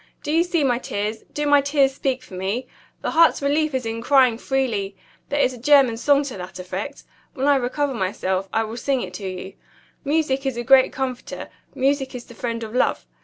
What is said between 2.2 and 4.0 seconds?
for me? The heart's relief is